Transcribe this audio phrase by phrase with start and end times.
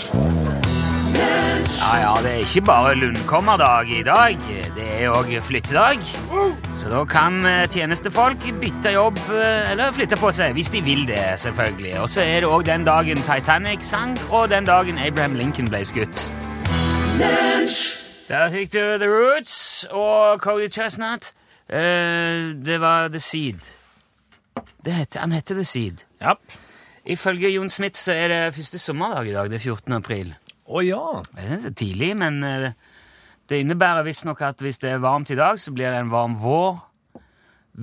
[1.67, 4.35] Ja, ja, det er ikke bare Lundkommerdag i dag,
[4.75, 6.04] det er òg flyttedag.
[6.75, 11.07] Så da kan eh, tjenestefolk bytte jobb eh, eller flytte på seg, hvis de vil
[11.07, 11.95] det, selvfølgelig.
[12.03, 15.81] Og så er det òg den dagen Titanic sang, og den dagen Abraham Lincoln ble
[15.87, 16.27] skutt.
[18.27, 21.33] Der fikk du The Roots og Cody Chestnut.
[21.70, 23.65] Eh, det var The Seed.
[24.84, 26.03] Det heter, han heter The Seed.
[26.21, 26.35] Ja.
[27.07, 29.93] Ifølge Jon Smith så er det første sommerdag i dag, det er 14.
[29.95, 30.34] april.
[30.67, 31.03] Å ja.
[31.35, 32.71] Det er tidlig, men eh,
[33.48, 36.35] det innebærer visstnok at hvis det er varmt i dag, så blir det en varm
[36.41, 36.81] vår.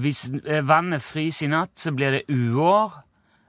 [0.01, 3.01] Hvis eh, vannet fryser i natt, så blir det uår.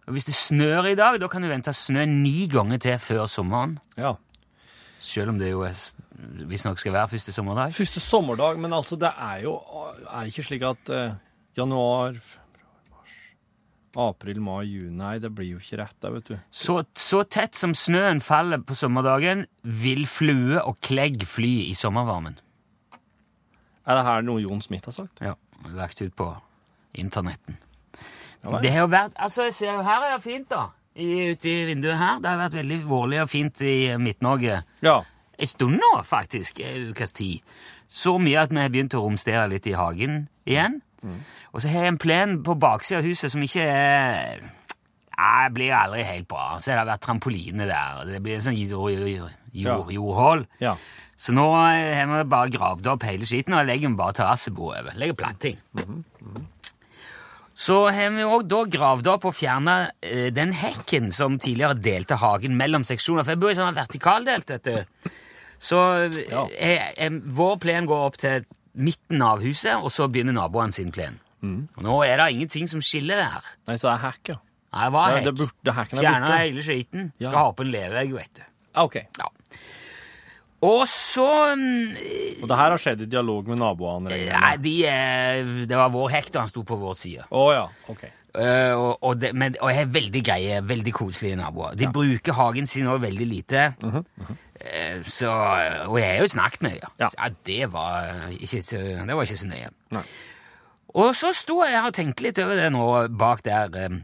[0.06, 3.26] Og hvis det snør i dag, da kan du vente snø ni ganger til før
[3.32, 3.80] sommeren.
[3.98, 4.16] ja.
[5.06, 5.76] Selv om det jo er
[6.50, 7.74] visstnok skal være første sommerdag.
[7.76, 9.60] Første sommerdag, men altså, det er jo
[10.12, 11.16] Er ikke slik at eh,
[11.58, 12.18] januar,
[13.96, 16.38] april, mai, juni Nei, det blir jo ikke rett, det, vet du.
[16.52, 22.40] Så, så tett som snøen faller på sommerdagen, vil flue og klegg fly i sommervarmen.
[23.86, 25.22] Er det her noe Jon Smith har sagt?
[25.24, 25.36] Ja,
[25.78, 26.32] lagt ut på
[26.98, 27.60] internetten.
[28.44, 28.60] Ja.
[28.62, 30.68] Det har jo vært, altså jeg ser jo Her er det fint, da.
[30.96, 32.20] I, ute i vinduet her.
[32.24, 35.02] Det har vært veldig vårlig og fint i Midt-Norge Ja.
[35.38, 36.60] En stund nå, faktisk.
[36.64, 37.40] En ukes tid.
[37.88, 40.82] Så mye at vi har begynt å romstere litt i hagen igjen.
[41.54, 44.46] Og så har jeg en plen på baksida av huset som ikke er
[45.16, 46.58] Nei, blir aldri helt bra.
[46.60, 48.02] Så har det vært trampoline der.
[48.02, 48.92] og Det blir sånn jord,
[49.56, 50.44] jord, jordhull.
[50.60, 50.74] Ja.
[51.16, 54.98] Så nå har vi bare gravd opp hele skiten og legger den bare terrassebord over.
[55.00, 55.62] Legger platting.
[57.56, 62.18] Så har vi òg da gravd opp og fjerna eh, den hekken som tidligere delte
[62.20, 63.24] hagen mellom seksjoner.
[63.24, 65.12] For jeg bor i sånn vertikaldelt, vet du.
[65.64, 65.80] Så
[66.10, 66.44] eh, Ja.
[66.52, 68.44] eh, vår plen går opp til
[68.76, 71.22] midten av huset, og så begynner naboen sin plen.
[71.46, 73.44] Og nå er det ingenting som skiller der.
[73.70, 74.36] Nei, så det er hack, ja.
[74.74, 75.54] Nei, Det var Det, hekk.
[75.64, 77.12] det er Fjerna hele skiten.
[77.22, 77.38] Skal Ja.
[77.38, 78.42] ha opp en levevegg, vet du.
[78.76, 78.96] Ah, OK.
[79.20, 79.30] Ja.
[80.64, 81.28] Og så
[81.60, 81.98] mm,
[82.42, 84.14] Og det her har skjedd i dialog med naboene?
[84.14, 87.26] Nei, de, eh, det var vår hekt, og han sto på vår side.
[87.36, 87.68] Oh, ja.
[87.92, 88.06] OK.
[88.36, 91.78] Uh, og, og, det, men, og jeg har veldig greie, veldig koselige naboer.
[91.80, 93.70] De bruker hagen sin også veldig lite.
[94.66, 95.32] Eh, så,
[95.86, 96.96] og jeg har jo snakket med dem.
[97.00, 97.10] Ja.
[97.16, 97.30] Ja.
[97.48, 99.72] det, var ikke så, det var ikke så nøye.
[99.96, 100.04] Nei.
[100.96, 102.86] Og så sto jeg og tenkte litt over det nå
[103.20, 103.98] bak der eh,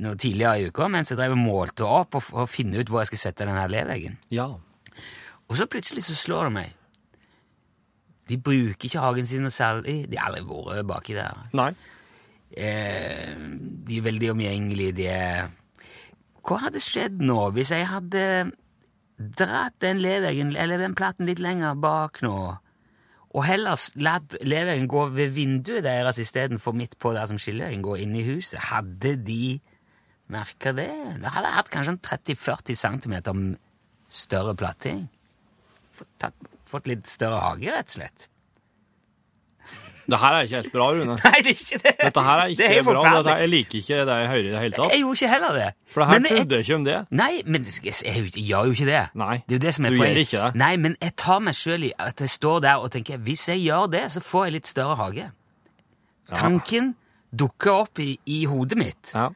[0.00, 3.12] tidligere i uka, mens jeg drev og målte opp og, og finne ut hvor jeg
[3.12, 4.16] skal sette denne leveggen.
[4.32, 4.48] Ja.
[5.50, 6.76] Og så plutselig så slår det meg.
[8.30, 10.04] De bruker ikke hagen sin noe særlig.
[10.10, 11.40] De har aldri vært baki der.
[11.58, 11.72] Nei.
[12.50, 13.34] Eh,
[13.86, 15.50] de er veldig omgjengelige, de er
[16.42, 18.22] Hva hadde skjedd nå hvis jeg hadde
[19.38, 22.34] dratt den leveggen, eller den platen litt lenger bak nå,
[23.30, 28.02] og heller latt leveggen gå ved vinduet deres istedenfor midt på der som skilleveggen går
[28.02, 28.58] inn i huset?
[28.72, 29.60] Hadde de
[30.32, 30.90] merka det?
[31.22, 33.16] Da hadde jeg hatt kanskje 30-40 cm
[34.10, 35.06] større platting.
[36.20, 38.28] Tatt, fått litt større hage, rett og slett.
[40.10, 41.16] Det her er ikke helt bra, Rune.
[41.26, 41.92] Nei, det er ikke det!
[42.00, 43.02] Dette her er Det ikke er helt bra.
[43.14, 44.94] Dette, jeg liker ikke det jeg hører i det hele tatt.
[44.94, 45.66] Jeg gjorde ikke heller det.
[45.90, 46.96] For det her trodde jeg ikke om det.
[47.20, 49.02] Nei, men jeg, jeg, gjør jo ikke det.
[49.22, 50.16] Nei, det er jo det som er du poenget.
[50.16, 50.62] gjør ikke det.
[50.64, 53.62] Nei, men jeg tar meg sjøl i at jeg står der og tenker hvis jeg
[53.68, 55.28] gjør det, så får jeg litt større hage.
[56.30, 56.94] Tanken
[57.30, 59.14] dukker opp i, i hodet mitt.
[59.14, 59.28] Ja.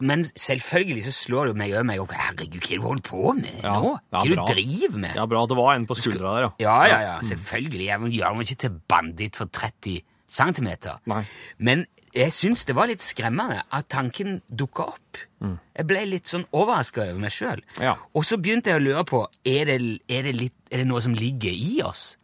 [0.00, 2.02] Men selvfølgelig så slår det meg over meg.
[2.14, 3.94] Herregud, hva er det du holder på med Ja, nå?
[4.12, 5.14] Hva er det du driver med?
[5.16, 6.50] ja, bra at det var en på skuldra der, ja.
[6.62, 7.86] Ja, ja, ja, selvfølgelig.
[7.88, 10.68] Jeg gjør meg ikke til banditt for 30 cm.
[11.10, 11.22] Nei.
[11.58, 15.18] Men jeg syns det var litt skremmende at tanken dukka opp.
[15.42, 17.60] Jeg ble litt sånn overraska over meg sjøl.
[17.80, 17.96] Ja.
[18.14, 19.78] Og så begynte jeg å lure på er det,
[20.08, 22.16] er det, litt, er det noe som ligger i oss.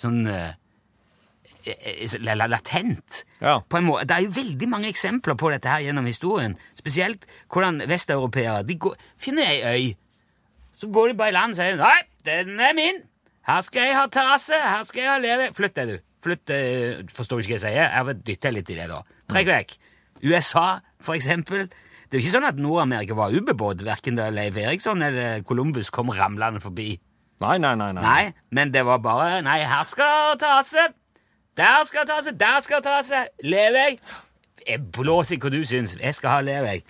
[0.00, 0.54] Sånn la-
[2.48, 3.24] latent.
[3.40, 3.60] Ja.
[3.68, 4.06] På en måte.
[4.08, 6.56] Det er jo veldig mange eksempler på dette her gjennom historien.
[6.78, 9.96] Spesielt hvordan vesteuropeere de går, finner ei øy.
[10.74, 13.02] Så går de bare i land og sier Nei, den er min!
[13.46, 14.56] Her skal jeg ha terrasse!
[14.56, 16.06] Her skal jeg ha leve Flytt deg, du.
[16.24, 17.86] Flytt, øh, Forstår du ikke hva jeg sier?
[17.88, 19.00] Jeg vil dytte litt i det, da.
[19.32, 19.76] Trekk vekk.
[20.24, 20.66] USA,
[21.00, 21.68] for eksempel.
[22.10, 25.92] Det er jo ikke sånn at Nord-Amerika var ubebodd, verken da Leif Eriksson eller Columbus
[25.94, 26.94] kom ramlende forbi.
[27.40, 27.92] Nei, nei, nei.
[27.96, 28.02] nei.
[28.04, 30.90] Nei, men det var bare Nei, her skal det terrasse!
[31.60, 32.40] Der skal det seg!
[32.40, 33.30] Der skal det seg!
[33.44, 34.00] Levegg!
[34.66, 35.96] Jeg blåser i hva du syns.
[36.00, 36.84] Jeg skal ha levegg.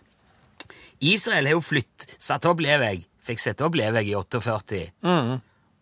[1.00, 3.06] Israel har jo flytt, satt opp levegg.
[3.26, 4.82] Fikk sette opp levegg i 48.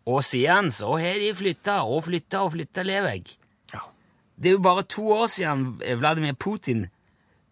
[0.08, 3.34] Og siden så har de flytta og flytta og flytta levegg.
[3.74, 3.82] Ja.
[4.36, 5.66] Det er jo bare to år siden
[6.00, 6.86] Vladimir Putin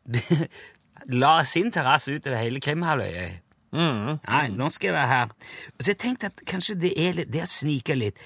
[1.22, 3.28] la sin terrasse utover hele Krimhalvøya.
[3.76, 5.32] Nei, nå skal jeg være her.
[5.80, 8.16] Så jeg tenkte at kanskje det er litt, det er snika litt.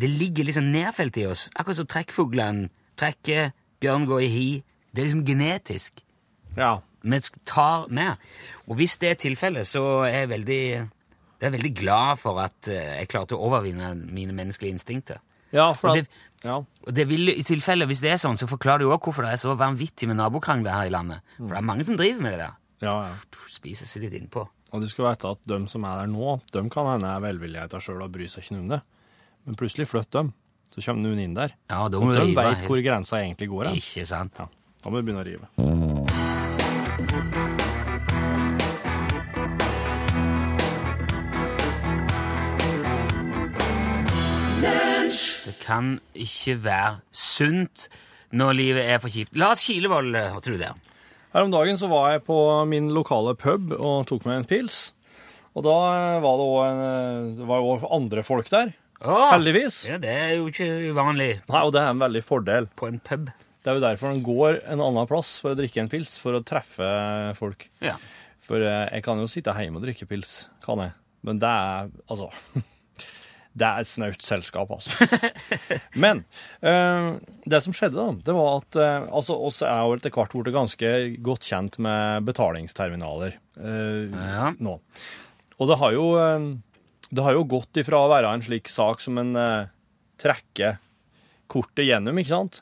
[0.00, 1.48] Det ligger sånn nedfelt i oss.
[1.54, 2.70] Akkurat som trekkfuglene
[3.00, 3.52] trekker,
[3.82, 4.48] bjørn går i hi,
[4.90, 6.00] Det er liksom genetisk.
[6.56, 6.80] Ja.
[7.06, 8.16] Vi tar mer.
[8.66, 10.62] Og hvis det er tilfellet, så er jeg veldig,
[11.38, 15.20] jeg er veldig glad for at eh, jeg klarte å overvinne mine menneskelige instinkter.
[15.54, 16.10] Ja, for at,
[16.42, 16.56] ja.
[16.58, 19.26] Og det vil, i tilfelle, Hvis det er sånn, så forklarer det jo òg hvorfor
[19.26, 21.22] det er så vanvittig med nabokrangler her i landet.
[21.38, 22.56] For det er mange som driver med det der.
[22.82, 23.40] ja, ja.
[23.50, 24.46] Spiser seg litt innpå.
[24.72, 27.82] Og du skal vite at de som er der nå, de kan hende er velvilligheter
[27.82, 28.82] sjøl og bryr seg ikke om det.
[29.46, 30.32] Men plutselig flytter dem,
[30.70, 31.54] så kommer noen inn der.
[31.70, 32.36] Ja, da Og de rive.
[32.42, 33.64] veit hvor grensa egentlig går.
[33.70, 33.80] hen.
[33.80, 34.32] Ikke sant?
[34.38, 34.46] Ja,
[34.84, 36.50] da må vi begynne å rive.
[45.00, 47.86] Det kan ikke være sunt
[48.36, 49.34] når livet er for kjipt.
[49.40, 50.72] Lars Kilevold, hva tror du det?
[51.32, 52.36] Her om dagen så var jeg på
[52.68, 54.80] min lokale pub og tok meg en pils.
[55.56, 55.74] Og da
[56.22, 58.74] var det òg også andre folk der.
[59.00, 59.82] Åh, Heldigvis.
[59.88, 62.66] Ja, det er jo ikke uvanlig Nei, og det er en veldig fordel.
[62.76, 63.30] på en pub.
[63.60, 66.36] Det er jo derfor han går en annen plass for å drikke en pils, for
[66.36, 66.86] å treffe
[67.36, 67.66] folk.
[67.84, 67.94] Ja.
[68.44, 70.92] For eh, jeg kan jo sitte hjemme og drikke pils, kan jeg.
[71.24, 72.30] Men det er altså
[73.60, 75.08] Det er et snaut selskap, altså.
[76.04, 76.20] Men
[76.62, 77.16] øh,
[77.50, 80.54] det som skjedde, da, det var at øh, altså, oss er jo etter hvert blitt
[80.54, 80.92] ganske
[81.26, 84.52] godt kjent med betalingsterminaler øh, Ja.
[84.62, 84.76] nå.
[85.58, 86.06] Og det har jo
[87.12, 89.66] Det har jo gått ifra å være en slik sak som en eh,
[90.20, 90.78] trekker
[91.50, 92.60] kortet gjennom, ikke sant?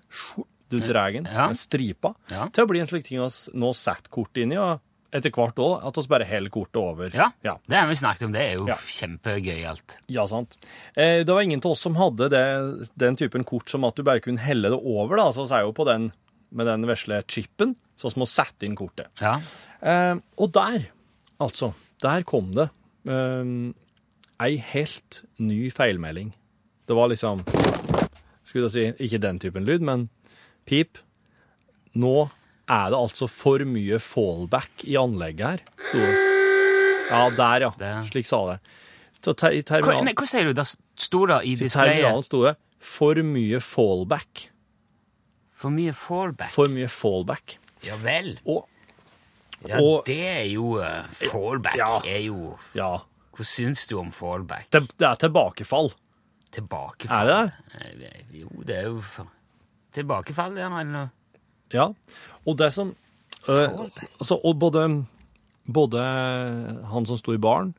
[0.68, 1.48] Du drar den Ja.
[1.48, 2.48] med stripa, Ja.
[2.48, 4.80] til å bli en slik ting å nå sette kortet inn i, og
[5.12, 7.10] etter hvert òg at vi bare holder kortet over.
[7.14, 7.30] ja.
[7.44, 7.56] ja.
[7.68, 8.32] Det har vi snakket om.
[8.32, 8.76] Det er jo Ja.
[8.76, 9.98] kjempegøyalt.
[10.08, 10.56] Ja, sant.
[10.96, 14.02] Eh, det var ingen av oss som hadde det, den typen kort som at du
[14.02, 15.30] bare kunne helle det over, da.
[15.32, 16.12] Så er jo på den
[16.52, 19.08] med den vesle chipen, så vi må sette inn kortet.
[19.20, 19.40] Ja.
[19.82, 20.86] Eh, og der,
[21.40, 22.70] altså, der kom det
[23.06, 23.72] eh,
[24.40, 26.32] ei helt ny feilmelding.
[26.88, 27.43] Det var liksom
[28.49, 30.06] Skulle jeg si, ikke den typen lyd, men
[30.69, 30.96] pip.
[31.99, 32.31] Nå
[32.69, 35.64] er det altså for mye fallback i anlegget her.
[35.90, 36.05] Så.
[37.11, 37.70] Ja, der, ja.
[37.81, 37.90] Det.
[38.11, 38.58] Slik sa det.
[39.20, 40.55] Så ter, i Hva, terminalen, nei, hva sier du?
[40.56, 44.49] Det sto det i i terminalen sto det 'for mye fallback'.
[45.58, 46.49] for mye fallback.
[46.55, 47.56] For mye fallback.
[47.84, 48.38] Ja vel.
[48.46, 48.69] Og
[49.67, 51.99] Ja, Og- det er jo eh, Fallback Ja.
[52.06, 52.99] er jo ja,
[53.38, 54.67] Hva syns du om fallback?
[54.75, 55.93] det, det er tilbakefall.
[56.50, 57.29] Tilbakefall?
[57.29, 58.25] Er det det?
[58.40, 59.26] Jo, det er jo.
[59.94, 60.69] Tilbakefall, ja.
[60.81, 61.11] Eller
[61.73, 61.85] Ja,
[62.49, 62.94] og det som
[63.49, 63.69] øh,
[64.19, 64.85] altså, Og både,
[65.69, 66.00] både
[66.90, 67.75] han som sto i baren,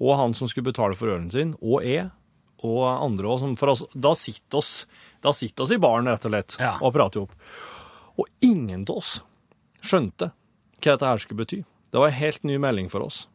[0.00, 2.08] og han som skulle betale for ølen sin, og jeg,
[2.64, 4.86] og andre også, For oss, da sitter oss
[5.22, 6.76] Da sitter oss i baren, rett og slett, Ja.
[6.80, 7.32] og prater opp.
[8.18, 9.20] Og ingen av oss
[9.82, 10.30] skjønte
[10.80, 11.62] hva dette her skulle bety.
[11.90, 13.26] Det var en helt ny melding for oss.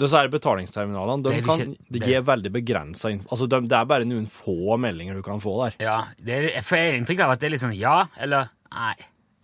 [0.00, 3.12] Disse betalingsterminalene de, kan, de gir veldig begrensa.
[3.26, 5.76] Altså, de, det er bare noen få meldinger du kan få der.
[5.84, 8.94] Ja, det er, jeg får inntrykk av at det er litt sånn ja eller nei.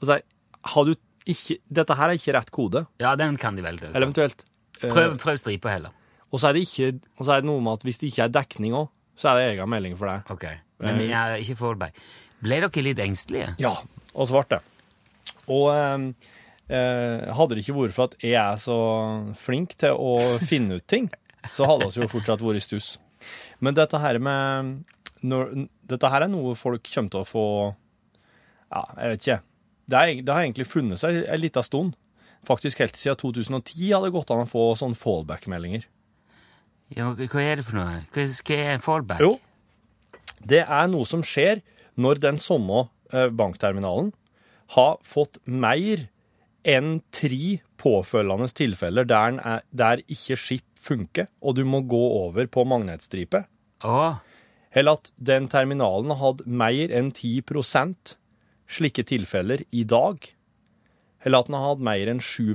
[0.00, 0.20] Altså,
[0.72, 0.94] har du
[1.26, 2.84] ikke, dette her er ikke rett kode.
[3.02, 3.80] Ja, den kan de vel.
[3.82, 4.44] Eller eventuelt
[4.80, 5.94] eh, Prøv, prøv stripa heller.
[6.30, 8.28] Og så er det ikke og så er det noe med at hvis det ikke
[8.28, 10.32] er dekning òg, så er det egen melding for deg.
[10.32, 10.46] Ok.
[10.84, 12.00] Men jeg er ikke forberedt.
[12.44, 13.54] Ble dere litt engstelige?
[13.62, 13.72] Ja,
[14.12, 14.60] og svarte.
[15.52, 16.35] Og eh, eh,
[16.68, 18.76] hadde det ikke vært for at jeg er så
[19.38, 21.06] flink til å finne ut ting,
[21.52, 22.88] så hadde vi jo fortsatt vært i stuss.
[23.62, 24.72] Men dette her med
[25.26, 25.52] når,
[25.88, 27.44] Dette her er noe folk kommer til å få
[28.68, 29.38] Ja, jeg vet ikke.
[29.86, 31.94] Det, er, det har egentlig funnet seg en liten stund.
[32.46, 35.86] Faktisk helt siden 2010 hadde det gått an å få sånne fallback-meldinger.
[36.94, 38.02] Ja, hva er det for noe?
[38.14, 39.22] Hva, hva er fallback?
[39.22, 39.32] Jo,
[40.46, 41.62] det er noe som skjer
[41.98, 44.12] når den samme eh, bankterminalen
[44.76, 46.06] har fått mer
[46.66, 52.46] enn tre påfølgende tilfeller der, er, der ikke skip funker, og du må gå over
[52.50, 53.44] på magnetstripe.
[53.86, 54.22] Ah.
[54.76, 57.42] Eller at den terminalen har hatt mer enn 10
[58.66, 60.18] slike tilfeller i dag.
[61.24, 62.54] Eller at den har hatt mer enn 7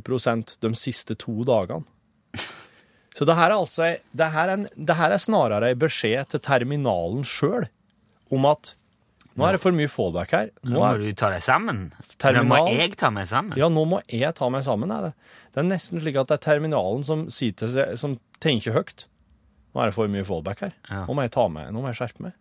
[0.61, 1.87] de siste to dagene.
[3.17, 6.39] Så det her er altså det her er, det her er snarere en beskjed til
[6.39, 7.67] terminalen sjøl
[8.31, 8.75] om at
[9.37, 10.49] nå er det for mye fallback her.
[10.65, 11.93] nå Nå må er, du ta deg sammen.
[12.19, 13.57] Terminal- Nå må jeg ta meg sammen.
[13.57, 14.91] ja, nå må jeg ta meg sammen.
[14.91, 15.13] Er det.
[15.53, 19.05] det er nesten slik at det er terminalen som, sitter, som tenker høyt.
[19.73, 20.73] Nå er det for mye fallback her.
[20.89, 21.05] Ja.
[21.07, 22.33] Nå må jeg ta meg, nå må jeg skjerpe meg.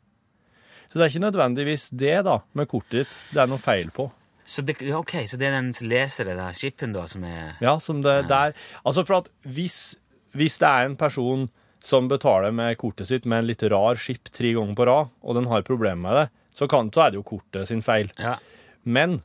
[0.90, 4.08] Så det er ikke nødvendigvis det da, med kortet ditt det er noe feil på.
[4.50, 7.52] Så det, ok, så det er den som leser det der skipen, da, som er
[7.62, 9.94] Ja, som det, det er Altså for at hvis,
[10.34, 11.46] hvis det er en person
[11.86, 15.38] som betaler med kortet sitt med en litt rar skip tre ganger på rad, og
[15.38, 18.10] den har problemer med det, så, kan, så er det jo kortet sin feil.
[18.18, 18.36] Ja.
[18.84, 19.20] Men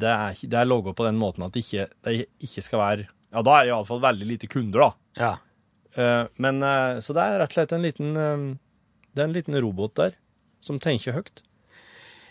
[0.00, 3.06] det er, det er logget på den måten at det ikke, det ikke skal være
[3.30, 4.90] Ja, da er det iallfall veldig lite kunder, da.
[5.20, 5.36] ja.
[5.98, 8.44] Uh, Men uh, Så det er rett og slett en liten uh,
[9.10, 10.12] Det er en liten robot der
[10.62, 11.40] som tenker høyt.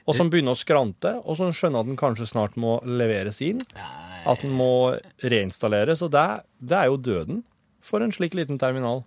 [0.06, 3.60] og som begynner å skrante, og som skjønner at den kanskje snart må leveres inn,
[3.76, 6.24] at den må reinstalleres, og det,
[6.62, 7.42] det er jo døden
[7.82, 9.02] for en slik liten terminal.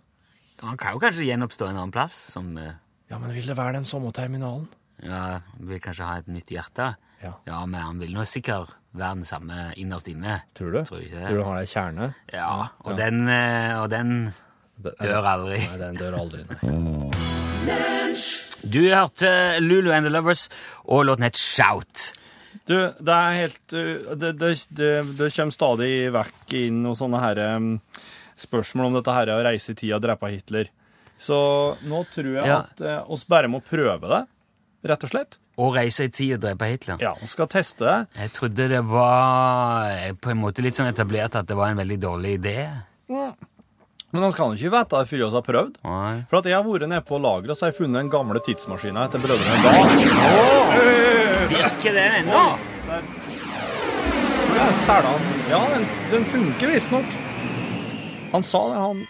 [0.60, 3.86] Han kan jo kanskje gjenoppstå en annen plass, som Ja, men vil det være den
[3.88, 4.66] samme terminalen?
[5.02, 6.94] Ja, vil kanskje ha et nytt hjerte.
[7.22, 7.36] Ja.
[7.70, 10.40] men han vil nå sikkert være den samme innerst inne.
[10.58, 10.80] Tror du?
[10.84, 11.28] Tror du ikke det?
[11.28, 12.08] Tror du han har ei kjerne?
[12.34, 12.48] Ja,
[12.82, 14.32] og, Den, eh, og den
[14.82, 15.60] dør aldri.
[15.68, 16.58] Nei, den dør aldri, nei.
[18.62, 19.30] Du hørte
[19.62, 20.48] Lulu and the Lovers
[20.84, 22.12] og låten het Shout.
[22.66, 27.22] Du, det er helt uh, Det, det, det, det kommer stadig vekk inn noen sånne
[27.22, 27.72] her, um,
[28.38, 30.70] spørsmål om dette her å reise i tida og drepe Hitler.
[31.22, 31.38] Så
[31.86, 32.60] nå tror jeg Ja.
[32.66, 34.22] at eh, oss bare må prøve det,
[34.88, 35.38] rett og slett.
[35.62, 37.00] Og reise i tid og drepe Hitler.
[37.02, 37.96] Ja, og skal teste det.
[38.18, 41.80] Jeg trodde det var eh, på en måte litt sånn etablert at det var en
[41.82, 42.56] veldig dårlig idé.
[44.12, 45.78] Men han kan ikke vite det før vi har prøvd.
[45.88, 46.16] Nei.
[46.28, 49.00] For at jeg har vært nede på lageret, så har jeg funnet den gamle tidsmaskinen
[49.06, 49.86] etter brødrene Dal.
[51.52, 52.42] Virker det ennå?
[54.42, 55.30] Hvor er selen?
[55.48, 57.16] Ja, den, den funker visstnok.
[58.32, 59.02] Han sa det, han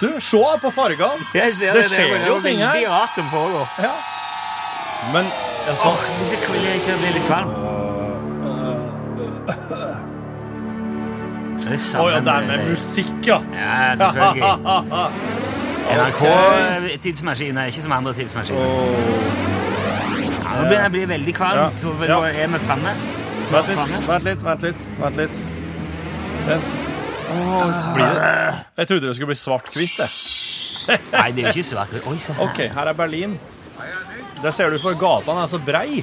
[0.00, 1.24] Du, se på fargene!
[1.34, 1.90] Jeg ser Det det.
[1.90, 2.72] skjer er jo ting her.
[2.72, 3.66] veldig rart som foregår.
[3.80, 3.92] Ja.
[5.12, 5.24] Men
[5.68, 7.50] altså Åh, Disse vil ikke bli litt kvalm.
[11.66, 13.40] Det er Å oh, ja, det er med musikk, ja.
[13.56, 14.44] Ja, selvfølgelig.
[15.96, 18.60] NRK-tidsmaskiner er ikke som andre tidsmaskiner.
[20.46, 21.82] Ja, nå begynner jeg å bli veldig kvalm.
[22.06, 22.20] Ja.
[22.30, 22.94] Er vi framme.
[23.50, 25.40] Vent litt, vent litt, vent litt.
[26.46, 26.85] Vent litt.
[27.30, 28.62] Åh.
[28.76, 30.00] Jeg trodde det skulle bli svart-hvitt.
[31.12, 31.94] Nei, det er jo ikke svart.
[32.06, 32.42] Oi, se her.
[32.46, 33.38] OK, her er Berlin.
[34.42, 36.02] Der ser du for gatene er så brei.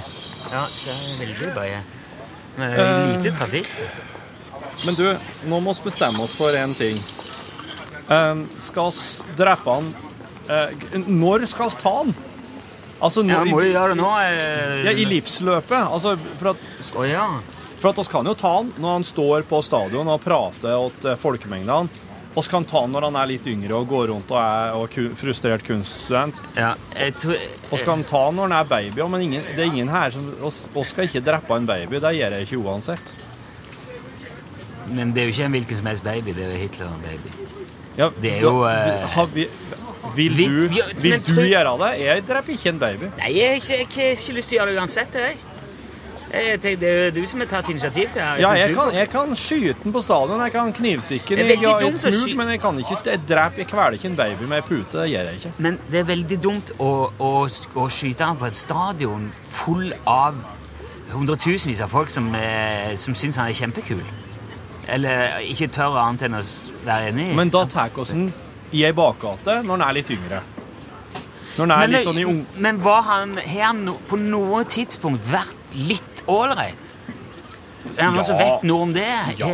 [0.52, 1.84] Ja, så veldig breie.
[2.58, 3.70] Med er Lite trafikk.
[4.84, 5.06] Men du,
[5.50, 7.00] nå må vi bestemme oss for én ting.
[8.10, 9.86] Um, skal vi drepe han
[10.50, 12.10] uh, Når skal vi ta han?
[13.04, 14.10] Altså, Ja, må vi jo gjøre det nå.
[14.10, 15.80] Uh, ja, I livsløpet.
[15.88, 17.28] Altså, for at Å ja.
[17.84, 21.18] For at oss kan jo ta han når han står på stadion og prater til
[21.20, 21.90] folkemengdene.
[22.40, 24.96] Oss kan ta han når han er litt yngre og går rundt og er og
[25.20, 26.40] frustrert kunststudent.
[26.58, 27.44] ja jeg tror
[27.76, 30.32] Oss kan ta han når han er baby, men ingen, det er ingen her som
[30.42, 32.00] oss, oss skal ikke drepe en baby.
[32.02, 33.14] Det gjør jeg ikke uansett.
[34.88, 36.34] Men det er jo ikke en hvilken som helst baby.
[36.34, 37.36] Det er jo Hitler en baby.
[38.00, 39.48] Ja, Det er jo, eh, vi,
[40.16, 41.92] Vil du, vi- vil du gjøre det?
[42.06, 43.12] Jeg dreper ikke en baby.
[43.18, 45.14] Nei, jeg har ikke, ikke lyst til å gjøre det uansett.
[45.16, 45.38] Jeg.
[46.32, 48.40] Jeg tenker, det er jo du som har tatt initiativ til her.
[48.42, 51.38] Ja, synes jeg du- kan, jeg kan skyte den på stadion, jeg kan knivstikke Det
[51.38, 53.92] den er i veldig ja, dumt smug, men jeg kan ikke jeg drepe, jeg kveler
[54.00, 54.98] ikke en baby med ei pute.
[54.98, 55.52] Det gjør jeg ikke.
[55.58, 56.90] Men det er veldig dumt å,
[57.20, 57.32] å,
[57.76, 60.36] å skyte han på et stadion full av
[61.14, 64.02] hundretusenvis av folk som, eh, som syns han er kjempekul.
[64.88, 67.30] Eller ikke tør annet enn å s- være enig.
[67.36, 68.34] Men da tar vi oss den
[68.74, 70.42] i ei bakgate når den er litt yngre.
[71.58, 72.46] Når den er litt sånn i ung...
[72.58, 76.94] men var han, har han no, på noe tidspunkt vært litt ålreit?
[77.98, 79.08] Er det noen som vet noe om det?
[79.38, 79.50] Ja,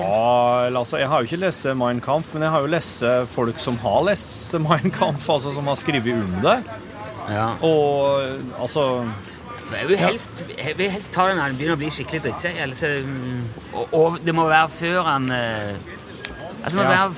[0.70, 3.02] altså, jeg har jo ikke lest Mein Kampf, men jeg har jo lest
[3.34, 6.60] folk som har lest Mein Kampf, altså som har skrevet om det.
[7.30, 7.48] Ja.
[7.66, 8.22] Og
[8.62, 9.06] altså
[9.72, 12.56] Jeg vil helst, jeg vil helst ta det når han begynner å bli skikkelig drittsekk.
[12.64, 15.76] ellers, mm, Og, og det må være før han eh,
[16.64, 17.06] Altså, det må Ja.
[17.08, 17.14] være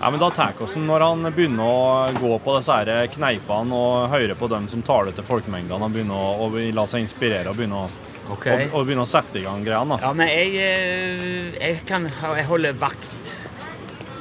[0.00, 4.10] Ja, men da tar oss når han begynner å gå på disse her kneipene og
[4.12, 7.86] høre på dem som taler til folkemengdene og begynner å la seg inspirere og begynner
[7.86, 8.46] å, Ok.
[8.50, 10.00] og, og begynner å sette i gang greiene.
[10.02, 13.34] Ja, men jeg, eh, jeg kan jeg holder vakt.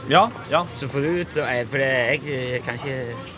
[0.08, 0.62] Ja, ja.
[0.78, 3.34] Så får du ut så jeg, For det, jeg, jeg kan ikke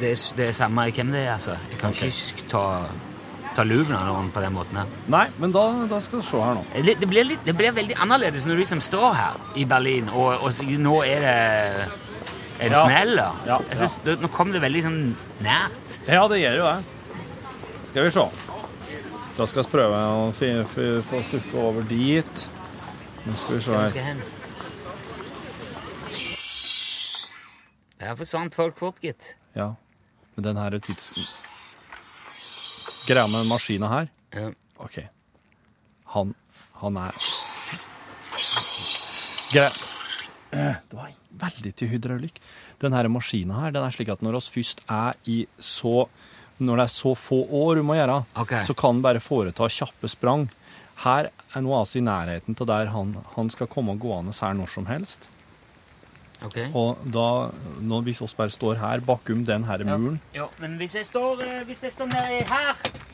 [0.00, 1.58] det det er samme hvem det er, altså.
[1.70, 2.08] Jeg kan okay.
[2.08, 2.64] ikke ta,
[3.58, 4.90] ta luven av noen på den måten her.
[5.10, 6.64] Nei, men da, da skal vi se her nå.
[6.86, 10.10] Det det blir, litt, det blir veldig annerledes når du liksom står her i Berlin,
[10.14, 11.38] og, og nå er det
[12.58, 12.84] en Ja.
[13.16, 13.26] da.
[13.46, 15.00] Ja, Jeg synes, Nå kom det veldig sånn
[15.44, 15.98] nært.
[16.08, 16.78] Ja, det gjør jo det.
[17.90, 18.24] Skal vi se.
[19.38, 20.32] Da skal vi prøve å
[21.06, 22.48] få stukket over dit.
[23.26, 24.22] Nå skal vi se her.
[27.98, 29.36] Der forsvant folk fort, gitt.
[29.54, 29.72] Ja.
[30.36, 31.47] Men den her er tids...
[33.08, 34.50] Greia med den maskina her Ja.
[34.84, 34.98] OK.
[36.14, 36.34] Han,
[36.82, 37.14] han er
[39.48, 39.70] Grei.
[40.52, 42.38] Det var veldig til hydraulikk.
[42.80, 46.08] Den her maskina her, den er slik at når oss først er i så
[46.58, 48.64] Når det er så få år vi må gjøre, okay.
[48.66, 50.48] så kan den bare foreta kjappe sprang.
[51.04, 54.72] Her er nå altså i nærheten til der han, han skal komme gående her når
[54.72, 55.28] som helst.
[56.42, 56.58] Ok.
[56.74, 57.50] Og da,
[57.82, 61.42] nå, hvis oss bare står her bakom den her muren Ja, men hvis jeg står,
[61.42, 62.82] eh, hvis jeg står nedi her,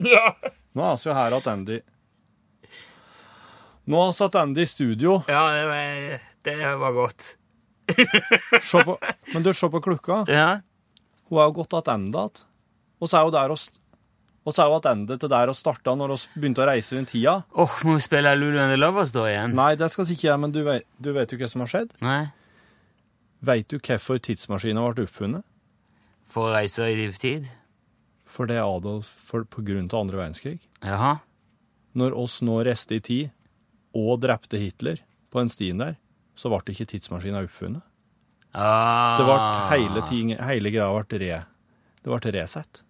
[0.14, 0.34] Ja.
[0.74, 1.80] nå er vi jo her at Andy
[3.84, 5.18] Nå har vi satt Andy i studio.
[5.28, 7.34] Ja, det var, det var godt.
[8.72, 8.94] På,
[9.34, 10.22] men du, se på klokka.
[10.32, 10.62] Ja.
[11.28, 12.38] Hun er jo gått tilbake igjen.
[12.96, 13.60] Og så er hun der og
[14.44, 17.12] og så er hun tilbake til der og starta når vi begynte å reise rundt
[17.14, 17.38] tida.
[17.56, 19.54] Åh, må vi spille Lulu and the Lovers da igjen?
[19.56, 21.72] Nei, det skal vi ikke gjøre, men du vet, du vet jo hva som har
[21.72, 21.94] skjedd?
[22.04, 22.22] Nei.
[23.44, 25.44] Vet du hvorfor tidsmaskinen ble oppfunnet?
[26.28, 27.48] For å reise i tid?
[28.34, 30.58] For det Adolf for, på grunn av andre verdenskrig.
[30.82, 31.16] Jaha.
[31.94, 33.28] Når oss nå reiste i tid
[33.94, 35.94] og drepte Hitler på den stien der,
[36.34, 37.84] så ble ikke tidsmaskinen oppfunnet.
[38.54, 39.14] Ah.
[39.18, 39.36] Det ble
[39.70, 41.38] hele, ting, hele greia ble re,
[42.02, 42.82] det ble resett.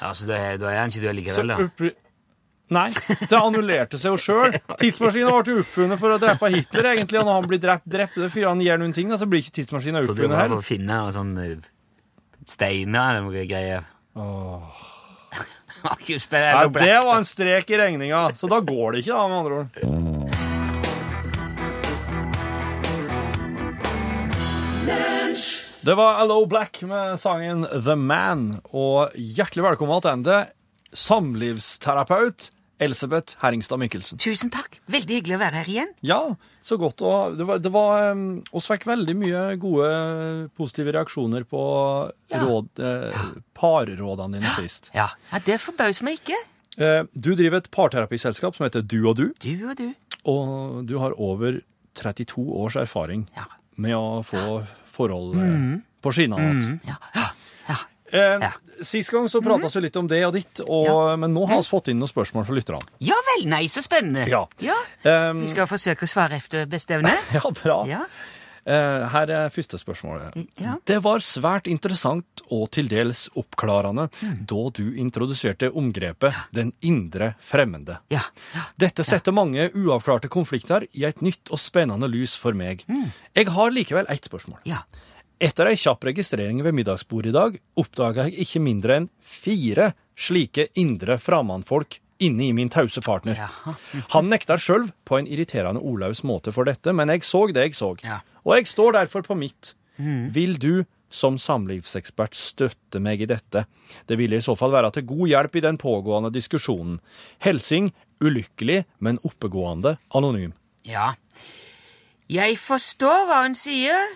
[0.00, 1.92] Ja, så da er, han ikke død Så likevel, da?
[2.74, 2.88] Nei,
[3.28, 4.56] det annullerte seg jo sjøl.
[4.80, 8.30] Tidsmaskinen ble oppfunnet for å drepe Hitler, egentlig, og når han blir drept, drept det
[8.32, 10.64] fordi han gjør noen ting, da, så blir ikke tidsmaskinen oppfunnet var for heller.
[10.64, 11.48] å finne noen sånne
[12.48, 13.90] steiner eller greier.
[15.94, 19.38] Spilt Nei, det var en strek i regninga, så da går det ikke, da, med
[19.38, 19.68] andre ord.
[25.84, 30.46] Det var Hello Black med sangen The Man, og hjertelig velkommen tilbake,
[30.94, 32.48] samlivsterapeut
[32.82, 34.18] Elsebeth Herringstad Mikkelsen.
[34.18, 34.80] Tusen takk.
[34.90, 35.92] Veldig hyggelig å være her igjen.
[36.02, 36.18] Ja,
[36.64, 37.02] så godt.
[37.06, 38.16] Og det var, det var
[38.52, 39.90] oss fikk veldig mye gode,
[40.58, 41.62] positive reaksjoner på
[42.32, 42.40] Ja.
[42.42, 43.20] råd, eh,
[43.54, 44.90] parrådene dine sist.
[44.94, 46.36] Ja, ja Det forbauser meg ikke.
[46.76, 49.94] Eh, du driver et parterapiselskap som heter Du og du, Du og du.
[50.26, 51.60] og du har over
[51.94, 53.44] 32 års erfaring Ja.
[53.76, 56.80] med å få forhold eh, på skinna igjen.
[56.84, 56.96] Ja.
[57.14, 57.28] ja.
[57.68, 57.76] ja.
[58.12, 58.52] Eh, Ja.
[58.82, 61.68] Sist gang så prata vi litt om det og ditt, og, men nå har vi
[61.68, 62.80] fått inn noen spørsmål fra lytterne.
[63.04, 64.26] Ja vel, nei, så spennende.
[64.30, 64.46] Ja.
[64.64, 64.76] ja.
[65.30, 67.12] Um, Vi skal forsøke å svare efter beste evne.
[67.36, 67.82] ja, bra.
[67.90, 68.04] Ja.
[68.64, 70.38] Eh, her er første spørsmålet.
[70.56, 70.78] Ja.
[70.88, 74.46] Det var svært interessant og til dels oppklarende Mm.
[74.48, 77.98] da du introduserte omgrepet 'den indre fremmede'.
[78.10, 78.22] Ja.
[78.78, 82.84] Dette setter mange uavklarte konflikter i et nytt og spennende lys for meg.
[82.88, 83.12] Mm.
[83.36, 84.60] Jeg har likevel ett spørsmål.
[85.42, 90.68] Etter ei kjapp registrering ved middagsbordet i dag oppdaga jeg ikke mindre enn fire slike
[90.78, 93.40] indre framandfolk inne i min tause partner.
[94.14, 97.78] Han nekter sjøl på en irriterende ordløs måte for dette, men jeg så det jeg
[97.78, 97.94] så.
[98.44, 99.74] Og jeg står derfor på mitt.
[99.96, 103.66] Vil du som samlivsekspert støtte meg i dette?
[104.06, 107.00] Det ville i så fall være til god hjelp i den pågående diskusjonen.
[107.42, 107.90] Helsing
[108.24, 110.54] ulykkelig, men oppegående anonym.
[110.86, 111.12] Ja.
[112.32, 114.14] Jeg forstår hva hun sier.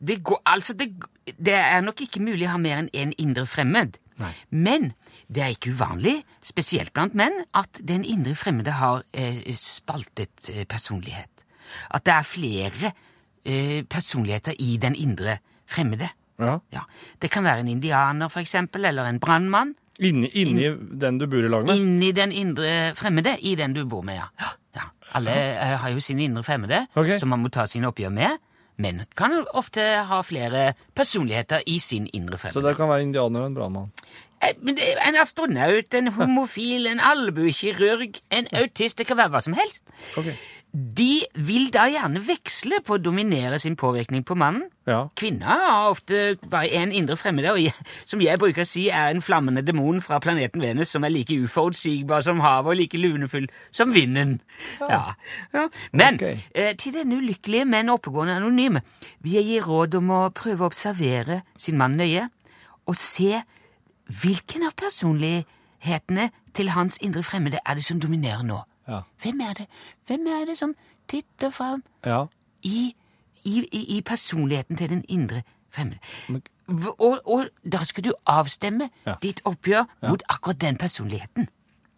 [0.00, 0.92] det, går, altså det,
[1.36, 3.98] det er nok ikke mulig å ha mer enn én indre fremmed.
[4.50, 4.92] Men
[5.32, 10.66] det er ikke uvanlig, spesielt blant menn, at den indre fremmede har eh, spaltet eh,
[10.68, 11.44] personlighet.
[11.94, 12.90] At det er flere
[13.44, 15.38] eh, personligheter i den indre
[15.70, 16.10] fremmede.
[16.40, 16.58] Ja.
[16.74, 16.84] Ja.
[17.22, 19.74] Det kan være en indianer, for eksempel, eller en brannmann.
[20.00, 20.70] Inni, inni
[21.00, 21.76] den du bor i lag med?
[21.76, 24.88] Inni den indre fremmede, i den du bor med, ja, ja.
[25.18, 27.18] Alle eh, har jo sine indre fremmede, okay.
[27.18, 28.38] som man må ta sine oppgjør med.
[28.80, 32.56] Men kan ofte ha flere personligheter i sin indre fremmede.
[32.56, 33.90] Så det kan være indianer og en brannmann?
[34.40, 34.54] Eh,
[35.08, 39.82] En astronaut, en homofil, en albuekirurg, en autist, det kan være hva som helst.
[40.16, 40.32] Ok.
[40.72, 44.68] De vil da gjerne veksle på å dominere sin påvirkning på mannen.
[44.86, 45.08] Ja.
[45.18, 47.74] Kvinner har ofte bare én indre fremmede, og jeg,
[48.06, 51.34] som jeg bruker å si er en flammende demon fra planeten Venus som er like
[51.34, 54.38] uforutsigbar som havet og like lunefull som vinden.
[54.78, 55.16] Ja.
[55.54, 55.66] Ja.
[55.90, 56.38] Men okay.
[56.54, 58.84] eh, til denne ulykkelige, men oppegående anonyme
[59.24, 62.28] vil jeg gi råd om å prøve å observere sin mann nøye
[62.86, 63.42] og se
[64.22, 68.62] hvilken av personlighetene til hans indre fremmede er det som dominerer nå.
[68.88, 69.00] Ja.
[69.22, 69.66] Hvem er det
[70.06, 70.74] Hvem er det som
[71.08, 72.24] titter fram Ja.
[72.62, 72.94] i,
[73.44, 75.98] i, i, i personligheten til den indre fremmede?
[76.98, 79.14] Og, og da skal du avstemme Ja.
[79.22, 81.48] ditt oppgjør mot akkurat den personligheten.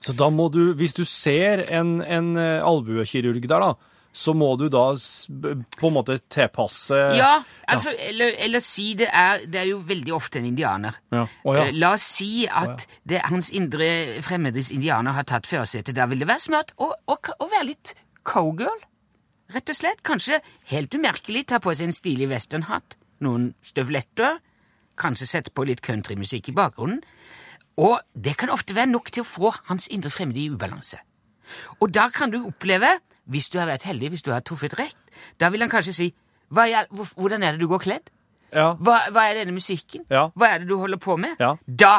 [0.00, 3.72] Så da må du, hvis du ser en, en eh, albuekirurg der, da,
[4.12, 9.46] så må du da på en måte tilpasse Ja, altså, Eller, eller si det er
[9.48, 10.98] Det er jo veldig ofte en indianer.
[11.14, 11.24] Ja.
[11.44, 11.66] Oh, ja.
[11.70, 15.96] Eh, La oss si at det, hans indre fremmedes indianer har tatt førersetet.
[15.96, 17.94] Da vil det være smart å, å, å være litt
[18.28, 18.84] cowgirl.
[19.52, 20.02] Rett og slett.
[20.04, 20.40] Kanskje
[20.72, 24.38] helt umerkelig ta på seg en stilig westernhatt, noen støvletter,
[25.00, 27.00] kanskje sette på litt countrymusikk i bakgrunnen.
[27.80, 31.00] Og det kan ofte være nok til å få hans indre fremmede i ubalanse.
[31.80, 32.98] Og da kan du oppleve,
[33.30, 34.96] hvis du har vært heldig, hvis du har truffet rett,
[35.40, 36.08] da vil han kanskje si
[36.52, 38.10] er, Hvordan er det du går kledd?
[38.52, 38.74] Ja.
[38.76, 40.04] Hva, hva er denne musikken?
[40.10, 40.26] Ja.
[40.36, 41.38] Hva er det du holder på med?
[41.40, 41.54] Ja.
[41.66, 41.94] Da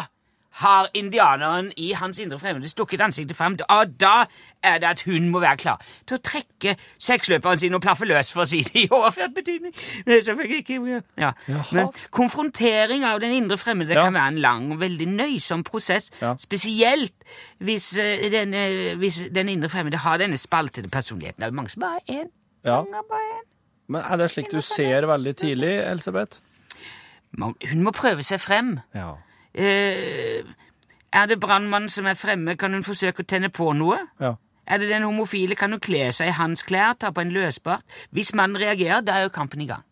[0.61, 4.25] har indianeren i hans indre fremmede stukket ansiktet frem, og da
[4.63, 8.29] er det at hun må være klar til å trekke seksløperen sin og plaffe løs,
[8.31, 9.73] for å si det i overført betydning.
[10.05, 11.31] Men Det er selvfølgelig ikke ja.
[11.73, 14.03] Men konfrontering av den indre fremmede Ja.
[14.05, 16.35] kan være en lang og veldig nøysom prosess, Ja.
[16.37, 17.13] spesielt
[17.59, 21.39] hvis, eh, denne, hvis den indre fremmede har denne spaltede personligheten.
[21.41, 22.29] Det er mange som bare er én.
[23.87, 26.39] Men er det slik du ser veldig tidlig, Elisabeth?
[27.39, 28.79] Hun må prøve seg frem.
[28.95, 29.15] Ja.
[29.53, 30.43] Eh,
[31.13, 33.99] er det brannmannen som er fremme, kan hun forsøke å tenne på noe?
[34.21, 34.35] Ja.
[34.65, 37.83] Er det den homofile, kan hun kle seg i hans klær, ta på en løsbart.
[38.15, 39.83] Hvis mannen reagerer, da er jo kampen i gang.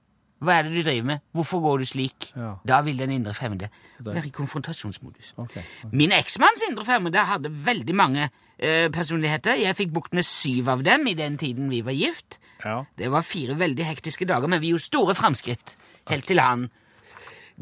[0.42, 1.22] Hva er det du driver med?
[1.38, 2.32] Hvorfor går du slik?
[2.34, 2.56] Ja.
[2.66, 3.68] Da vil den indre fremmede
[4.02, 5.36] være i konfrontasjonsmodus.
[5.38, 5.60] Ok.
[5.94, 8.24] Min eksmanns indre fremmede hadde veldig mange
[8.58, 9.60] eh, personligheter.
[9.62, 12.40] Jeg fikk bukt med syv av dem i den tiden vi var gift.
[12.66, 12.80] Ja.
[12.98, 15.76] Det var fire veldig hektiske dager, men vi gjorde store framskritt.
[16.10, 16.72] Helt til han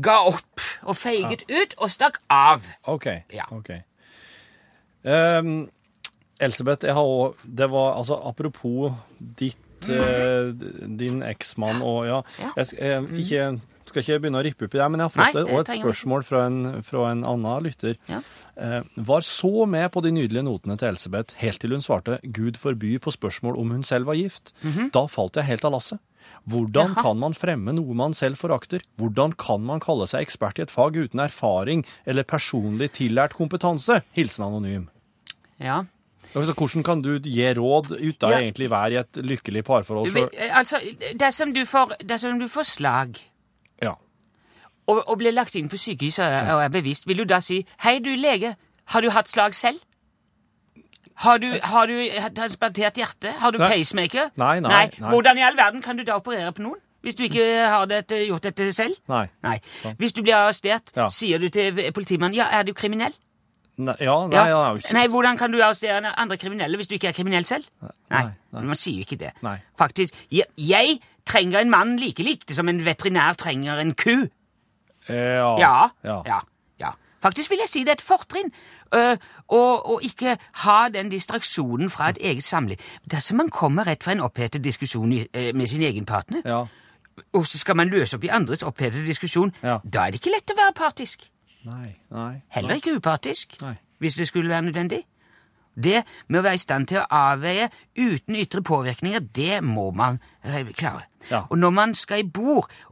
[0.01, 2.67] ga opp og feiget ut og stakk av.
[2.89, 3.07] OK.
[3.35, 3.47] Ja.
[3.51, 3.71] ok.
[5.03, 5.69] Um,
[6.39, 10.51] Elsebeth, jeg har òg Det var altså apropos ditt uh,
[10.99, 12.51] din eksmann og ja Ja.
[12.57, 15.13] Jeg jeg, eh, ikke, skal ikke begynne å rippe opp i det, men jeg har
[15.13, 17.95] fått Nei, et, det et spørsmål fra en, fra en annen lytter.
[18.09, 18.19] Ja.
[18.59, 22.59] Uh, var så med på de nydelige notene til Elsebeth helt til hun svarte 'Gud
[22.59, 24.53] forby' på spørsmål om hun selv var gift.
[24.93, 25.99] Da falt jeg helt av lasset.
[26.49, 26.93] Hvordan.
[26.95, 27.01] Jaha.
[27.03, 28.81] kan man fremme noe man selv forakter?
[28.97, 34.01] Hvordan kan man kalle seg ekspert i et fag uten erfaring eller personlig tillært kompetanse?
[34.17, 34.87] Hilsen anonym.
[35.59, 35.83] Ja.
[36.35, 38.37] Altså, hvordan kan du gi råd uten å Ja.
[38.39, 40.11] egentlig være i et lykkelig parforhold?
[40.13, 40.77] Vil- altså,
[41.17, 43.17] dersom du får, dersom du får slag
[43.81, 43.95] Ja.
[44.87, 47.65] og, og blir lagt inn på sykehus er, og er bevisst, vil du da si
[47.79, 49.79] 'Hei, du lege, har du hatt slag selv?'
[51.19, 51.95] Har du, har du
[52.35, 53.33] transplantert hjerte?
[53.41, 53.69] Har du Nei.
[53.73, 54.29] pacemaker?
[54.39, 55.09] Nei, nei, nei.
[55.09, 56.79] Hvordan i all verden kan du da operere på noen?
[57.03, 58.95] Hvis du ikke har dette, gjort dette selv?
[59.11, 59.25] Nei.
[59.43, 59.57] Nei.
[59.99, 61.07] Hvis du blir arrestert, Ja.
[61.07, 63.15] sier du til politimannen 'Ja, er du kriminell?'
[63.77, 64.43] Nei, ja, nei, Ja.
[64.43, 67.13] han er jo ikke Nei, hvordan kan du arrestere andre kriminelle hvis du ikke er
[67.13, 67.63] kriminell selv?
[67.81, 68.63] Nei, nei, nei.
[68.63, 69.31] man sier jo ikke det.
[69.41, 69.57] Nei.
[69.77, 74.27] Faktisk, jeg, jeg trenger en mann like likt som en veterinær trenger en ku.
[75.07, 75.57] Ja.
[75.57, 76.41] Ja, ja.
[77.21, 78.51] Faktisk vil jeg si det er et fortrinn
[78.95, 79.17] øh,
[79.49, 82.77] å ikke ha den distraksjonen fra et eget samliv.
[83.11, 86.65] Dersom man kommer rett fra en opphetet diskusjon i, øh, med sin egen partner, ja.
[87.33, 89.77] og så skal man løse opp i andres opphetede diskusjon, Ja.
[89.83, 91.29] da er det ikke lett å være partisk.
[91.65, 92.41] Nei, nei.
[92.55, 93.75] Heller ikke upartisk, Nei.
[93.99, 95.03] hvis det skulle være nødvendig.
[95.83, 100.19] Det med å være i stand til å avveie uten ytre påvirkninger, det må man
[100.43, 101.05] eh, klare.
[101.31, 101.43] Ja.
[101.49, 102.31] Og når man skal i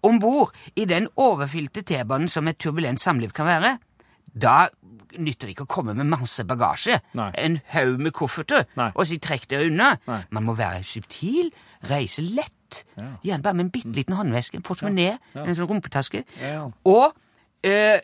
[0.04, 3.78] om bord i den overfylte T-banen som et turbulent samliv kan være,
[4.34, 4.68] da
[5.18, 7.32] nytter det ikke å komme med masse bagasje, Nei.
[7.38, 9.98] en haug med kofferter, og si 'trekk dere unna'.
[10.08, 10.24] Nei.
[10.30, 11.52] Man må være subtil,
[11.90, 12.84] reise lett,
[13.24, 15.44] gjerne bare med en bitte liten håndveske, en portemonee, Ja.
[15.46, 16.24] en sånn rumpetaske.
[16.42, 16.68] Ja, ja.
[16.86, 17.14] Og
[17.64, 18.00] eh,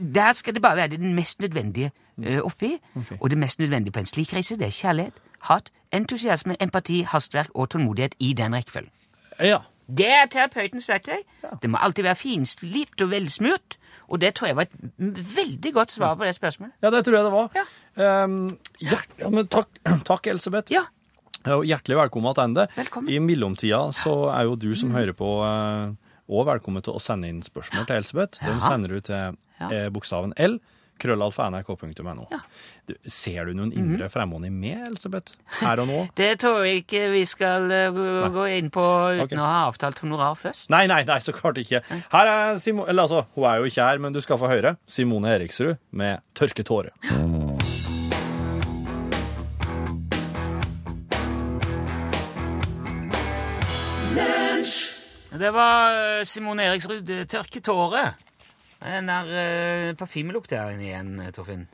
[0.00, 1.90] der skal det bare være det mest nødvendige
[2.22, 2.78] eh, oppi.
[2.96, 3.18] Okay.
[3.20, 7.50] Og det mest nødvendige på en slik reise, det er kjærlighet, hat, entusiasme, empati, hastverk
[7.54, 8.90] og tålmodighet i den rekkefølgen.
[9.40, 9.58] Ja.
[9.88, 11.22] Det er terapeutens verktøy.
[11.62, 13.76] Det må alltid være finslipt og velsmurt.
[14.06, 14.76] Og det tror jeg var et
[15.36, 16.74] veldig godt svar på det spørsmålet.
[16.82, 17.48] ja, det tror jeg det var.
[17.56, 17.64] Ja.
[18.24, 19.70] Um, ja, ja, men takk,
[20.10, 20.72] takk Elisabeth.
[20.72, 20.86] Ja,
[21.46, 23.04] hjertelig velkommen tilbake.
[23.10, 25.30] I mellomtida så er jo du som hører på
[26.26, 28.40] òg velkommen til å sende inn spørsmål til Elsebeth.
[28.42, 29.36] De sender du til
[29.70, 30.58] eh, bokstaven L.
[31.02, 32.26] Krøllalfa nrk.no.
[32.32, 32.40] Ja.
[32.88, 35.36] Du, ser du noen indre fremmåning med Elisabeth?
[35.60, 36.00] her og nå?
[36.20, 39.40] det tror jeg ikke vi skal uh, gå, inn på uten okay.
[39.40, 40.70] å ha avtalt honorar først.
[40.72, 41.82] Nei, nei, nei, så klart ikke.
[42.12, 44.76] Her er Simon, eller altså, Hun er jo ikke her, men du skal få høre.
[44.86, 46.94] Simone Eriksrud med 'Tørke tårer'.
[55.36, 58.14] Det var eh, Simone Eriksrud, eh, 'Tørke tårer'.
[58.82, 61.66] Den der uh, parfymelukta igjen, eh, Torfinn.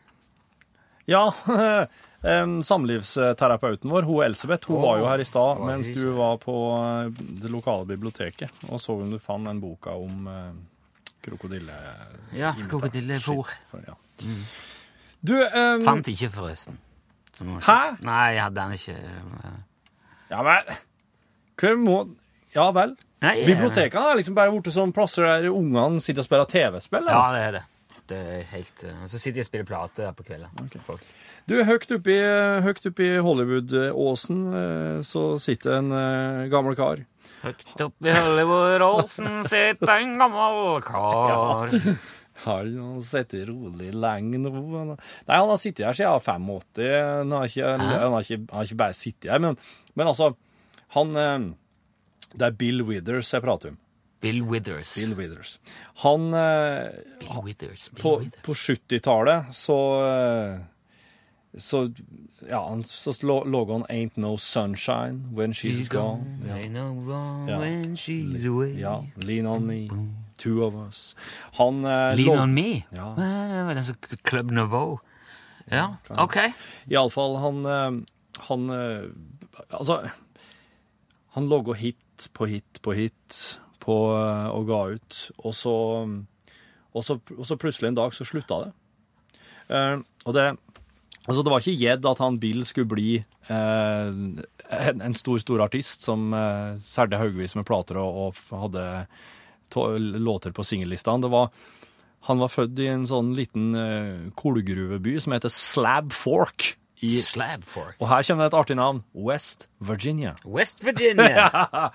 [1.11, 1.25] Ja,
[2.63, 6.55] samlivsterapeuten vår, hun Elsebeth, hun oh, var jo her i stad mens du var på
[6.79, 10.53] eh, det lokale biblioteket og så om du fant den boka om eh,
[11.23, 11.75] krokodille...
[12.35, 13.51] Ja, krokodillefòr.
[13.87, 13.97] Ja.
[14.23, 14.45] Mm.
[15.23, 15.83] Du, um...
[15.87, 16.79] Fant ikke, forresten.
[17.43, 17.79] Hæ?
[18.07, 18.97] Nei, jeg hadde den ikke.
[19.43, 19.61] eh.
[20.31, 20.75] Ja, men
[21.59, 21.97] Hva må
[22.55, 22.95] Ja vel.
[23.23, 27.07] Nei, Bibliotekene er liksom bare blitt sånn plasser der ungene sitter og spiller TV-spill.
[27.07, 27.63] Ja, det er det.
[28.11, 30.73] Det er helt Uh, så sitter jeg og spiller plate der på kvelden.
[30.83, 31.05] Folk.
[31.47, 32.17] Du, høyt oppi,
[32.65, 37.05] høyt oppi Hollywood-åsen eh, så sitter en uh, gammel kar.
[37.43, 41.73] Høyt opp i Hollywood-åsen sitter en gammel kar.
[42.43, 42.57] Ja.
[42.59, 44.51] han sittet rolig lenge nå?
[44.51, 44.97] Nei,
[45.31, 46.81] han har sittet her siden 85.
[47.21, 49.59] Han har ikke, han har ikke, han har ikke bare sittet her, men,
[49.95, 50.33] men altså
[50.97, 51.45] Han eh,
[52.35, 53.79] Det er Bill Withers jeg prater om.
[54.23, 54.95] Bill Withers.
[54.95, 55.57] Bill Withers.
[56.05, 56.91] Han eh,
[57.21, 57.89] Bill Withers.
[57.91, 58.43] Bill På, Withers.
[58.47, 60.61] på 70-tallet så eh,
[61.59, 61.83] så
[62.49, 66.39] ja, han, så lå- han Ain't No Sunshine When She's, She's Gone.
[66.41, 67.59] gone, ain't no wrong Ja.
[67.59, 68.79] when she's away.
[68.81, 69.89] Ja, Lean On Me,
[70.39, 71.15] Two of Us.
[71.59, 72.85] Han eh, Lean on me?
[72.91, 73.13] Ja.
[73.19, 74.99] Det var den som Club Nouveau.
[75.71, 76.37] Ja, ja ok.
[76.89, 78.01] Iallfall, han eh,
[78.49, 78.71] Han
[79.71, 80.01] Altså,
[81.35, 83.39] han logga hit på hit på hit
[83.83, 85.77] på, eh, og ga ut, og så,
[86.93, 88.73] og så Og så plutselig en dag så slutta det.
[89.69, 90.53] Eh, og det
[91.23, 95.63] Altså, det var ikke gjedd at han Bill skulle bli eh, en, en stor, stor
[95.63, 98.87] artist som eh, solgte haugevis med plater og, og hadde
[99.71, 99.87] to,
[100.19, 101.31] låter på singellistene.
[102.27, 106.73] Han var født i en sånn liten uh, kullgruveby som heter Slab Fork.
[107.03, 107.97] I, Slab Fork.
[107.99, 109.03] og her kommer det et artig navn.
[109.15, 110.37] West Virginia.
[110.47, 111.49] West Virginia.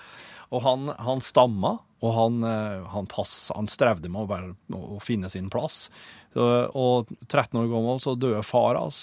[0.56, 5.00] Og han, han stamma, og han, eh, han, pass, han strevde med å, bare, å
[5.04, 5.90] finne sin plass.
[6.38, 9.02] Og 13 år gammel så døde far hans.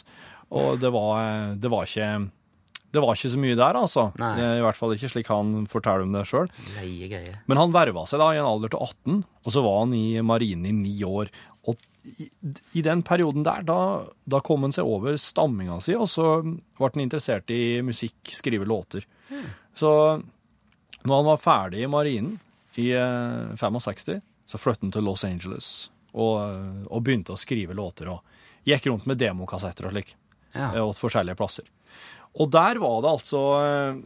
[0.49, 2.09] Og det var, eh, det var ikke
[2.95, 4.05] det var ikke så mye der, altså.
[4.23, 4.33] Nei.
[4.39, 6.47] I hvert fall ikke slik han forteller om det sjøl.
[7.51, 10.05] Men han verva seg da i en alder til 18, og så var han i
[10.23, 11.33] marinen i ni år.
[11.67, 12.29] Og i,
[12.79, 13.79] i den perioden der, da,
[14.29, 18.67] da kom han seg over stamminga si, og så ble han interessert i musikk, skrive
[18.69, 19.07] låter.
[19.75, 19.91] Så
[21.05, 22.37] når han var ferdig i marinen
[22.81, 25.69] i eh, 65, så flyttet han til Los Angeles
[26.13, 26.37] og,
[26.91, 28.21] og begynte å skrive låter og
[28.69, 30.15] gikk rundt med demokassetter og slik
[30.55, 30.69] Ja.
[30.75, 31.65] eh, åt forskjellige plasser.
[32.39, 33.97] Og der var det altså eh,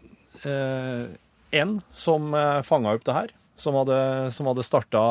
[0.48, 1.04] eh,
[1.60, 3.98] en som eh, fanga opp det her, som hadde,
[4.32, 5.02] som hadde starta,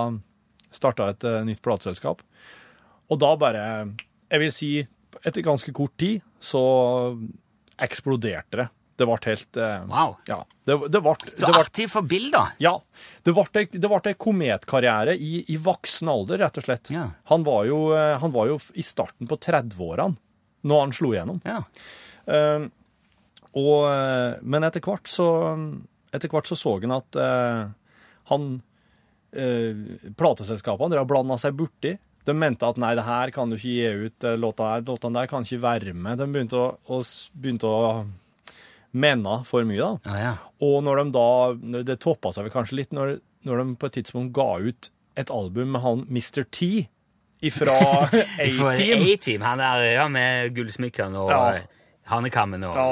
[0.71, 2.21] starta et eh, nytt plateselskap.
[3.07, 3.65] Og da bare,
[4.27, 4.71] jeg vil si,
[5.23, 6.63] etter ganske kort tid, så
[7.81, 8.67] eksploderte det.
[8.97, 10.15] Det ble helt eh, Wow.
[10.25, 10.39] Ja.
[10.65, 12.47] Det, det ble, Så det ble, artig for Bill, da.
[12.61, 12.73] ja,
[13.27, 16.89] det ble, det ble en kometkarriere i, i voksen alder, rett og slett.
[16.95, 17.05] Ja.
[17.29, 20.17] Han, var jo, eh, han var jo i starten på 30-årene
[20.67, 21.37] når han slo igjennom.
[21.45, 21.61] Ja.
[22.27, 22.65] Uh,
[23.55, 23.85] og,
[24.43, 25.29] men etter hvert så
[26.17, 27.69] etter hvert så, så han at uh,
[28.31, 28.49] han
[29.37, 29.85] uh,
[30.17, 31.93] Plateselskapene blanda seg borti.
[32.27, 35.21] De mente at nei, det her kan du ikke gi ut, eh, låta her, låtene
[35.21, 36.19] der kan ikke være med.
[36.19, 36.99] De begynte å, å,
[37.39, 38.03] begynte å
[38.97, 40.11] mene for mye, da.
[40.11, 40.33] Ja, ja.
[40.67, 43.97] Og når de da Det toppa seg vel kanskje litt når, når de på et
[43.99, 46.43] tidspunkt ga ut et album med han Mr.
[46.51, 46.87] T
[47.47, 47.75] ifra
[48.43, 49.03] A-Team.
[49.05, 51.41] A-Team, han der ja, med gullsmykkene og Ja.
[52.09, 52.85] hanekammen og ja,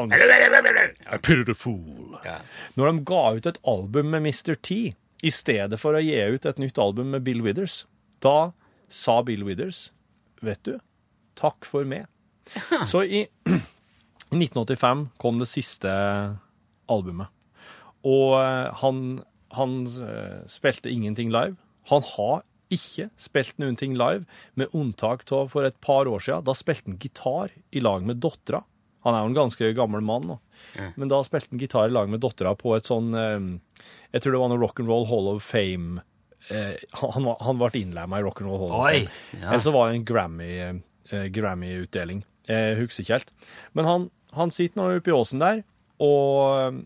[1.55, 2.17] fool.
[2.25, 2.37] Ja.
[2.75, 4.55] Når de ga ut et album med Mr.
[4.55, 4.93] T,
[5.25, 7.85] i stedet for å gi ut et nytt album med Bill Withers,
[8.21, 8.51] da
[8.91, 9.89] sa Bill Withers,
[10.45, 10.75] vet du,
[11.39, 12.07] takk for meg.
[12.91, 13.25] Så i,
[14.35, 15.91] i 1985 kom det siste
[16.91, 17.31] albumet.
[18.05, 19.05] Og eh, han,
[19.57, 21.57] han eh, spilte ingenting live.
[21.89, 22.43] Han har
[22.73, 24.25] ikke spilt noen ting live,
[24.57, 26.45] med unntak av for et par år siden.
[26.47, 28.63] Da spilte han gitar i lag med dattera.
[29.05, 30.39] Han er jo en ganske gammel mann nå.
[30.97, 33.51] Men da spilte han gitar i lag med dattera på et sånn eh,
[34.15, 36.01] Jeg tror det var noe Rock'n'Roll Hall of Fame
[36.53, 39.41] eh, han, han ble innlemma i Rock'n'Roll Hall of Fame.
[39.41, 39.49] ja.
[39.49, 40.49] Eller så var det en Grammy,
[41.11, 42.23] eh, Grammy-utdeling.
[42.49, 43.33] Jeg husker ikke helt.
[43.73, 45.63] Men han, han sitter nå oppe i åsen der
[46.03, 46.81] og,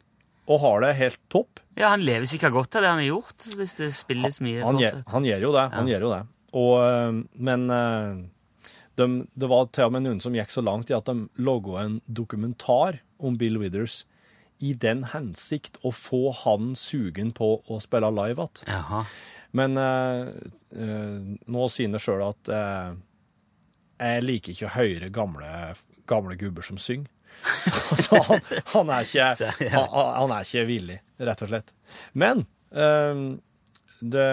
[0.48, 1.60] og har det helt topp.
[1.80, 4.80] Ja, han lever sikkert godt av det han har gjort, hvis det spilles mye Han,
[5.14, 5.66] han gjør jo det.
[5.76, 6.22] Han gjør jo det.
[6.60, 7.66] Og, men
[9.00, 9.08] de,
[9.40, 12.00] det var til og med noen som gikk så langt i at de laga en
[12.06, 14.02] dokumentar om Bill Withers
[14.60, 19.06] i den hensikt å få han sugen på å spille live igjen.
[19.58, 20.28] Men øh,
[20.76, 23.00] øh, nå sier det sjøl at øh,
[24.00, 25.50] jeg liker ikke å høre gamle,
[26.10, 27.10] gamle gubber som synger.
[27.66, 28.42] Så, så han,
[28.74, 31.76] han, er ikke, han, han er ikke villig, rett og slett.
[32.14, 33.26] Men øh,
[34.00, 34.30] det,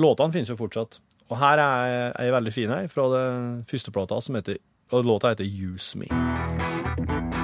[0.00, 1.00] låtene finnes jo fortsatt.
[1.32, 3.26] Og her er ei veldig fin ei fra det
[3.70, 4.60] første plata, som heter,
[4.92, 7.41] og låta heter Use Me.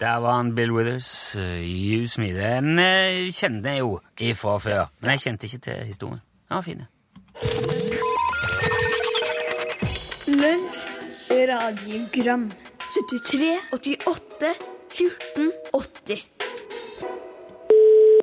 [0.00, 1.36] Der var han Bill Withers.
[1.36, 1.42] Uh,
[2.02, 2.26] Use Me.
[2.26, 6.20] Den uh, kjente jeg jo ifra før, men jeg kjente ikke til historien.
[6.48, 6.82] Den var fin.
[10.28, 10.80] Lunsj,
[11.50, 12.50] radiogram
[12.94, 14.54] 73, 88,
[14.90, 16.38] 14, 80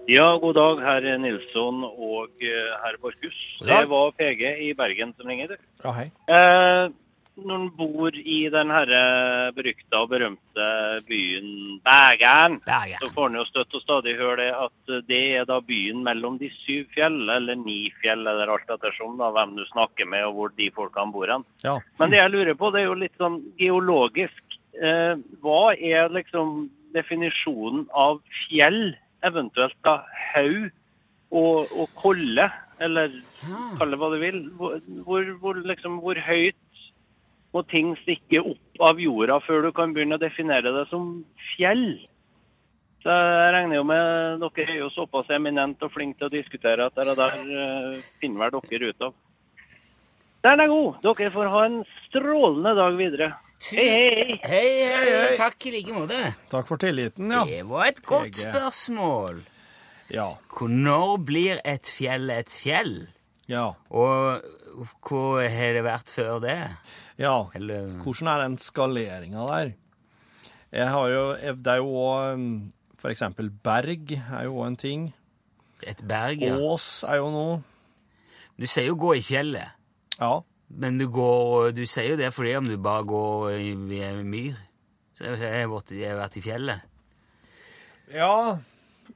[0.08, 3.38] Ja, god dag, herr Nilsson og eh, herr Borchhus.
[3.66, 5.56] Det var PG i Bergen som ringer.
[5.84, 6.06] Ja, hei.
[6.30, 6.84] Eh,
[7.36, 9.02] når en bor i den herre
[9.56, 10.68] berykta og berømte
[11.08, 12.60] byen Bergen.
[13.02, 16.40] så får en jo støtt og stadig høre det at det er da byen mellom
[16.40, 20.40] de syv fjell, eller ni fjell, eller alt ettersom da, hvem du snakker med og
[20.40, 21.46] hvor de folkene bor hen.
[21.66, 21.78] Ja.
[22.00, 24.60] Men det jeg lurer på, det er jo litt sånn geologisk.
[24.76, 28.96] Eh, hva er liksom definisjonen av fjell,
[29.26, 30.02] eventuelt da
[30.34, 30.70] haug
[31.36, 32.48] og, og kolle,
[32.84, 33.14] eller
[33.80, 34.40] kall det hva du vil?
[34.60, 34.80] Hvor,
[35.42, 36.60] hvor, liksom, hvor høyt
[37.56, 41.88] må ting stikke opp av jorda før du kan begynne å definere det som fjell?
[43.06, 46.90] Så jeg regner jo med Dere er jo såpass eminent og flinke til å diskutere
[46.90, 49.16] at det der eh, finner vel dere ut av.
[50.46, 51.02] Den er god!
[51.06, 53.32] Dere får ha en strålende dag videre.
[53.72, 54.40] Hei, hei, hei!
[54.46, 55.36] Hei, hei.
[55.40, 56.18] Takk i like måte.
[56.52, 57.46] Takk for tilliten, ja.
[57.50, 59.40] Det var et godt spørsmål.
[60.14, 60.28] Ja.
[60.62, 63.08] Når blir et fjell et fjell?
[63.52, 63.74] Ja.
[63.94, 64.42] Og
[65.06, 66.58] hvor har det vært før det?
[67.22, 67.36] ja.
[67.56, 69.74] Eller Hvordan er den skaleringa der?
[70.76, 72.42] Jeg har jo, det er jo òg
[73.00, 75.14] For eksempel berg er jo òg en ting.
[75.86, 76.56] et berg, ja.
[76.58, 77.62] Ås er jo noe.
[78.58, 79.72] Du sier jo 'gå i fjellet',
[80.20, 80.42] Ja.
[80.70, 84.24] men du, går, du sier jo det fordi om du bare går i, i en
[84.26, 84.56] myr.
[85.14, 86.82] Så jeg har vært i fjellet.
[88.14, 88.58] Ja,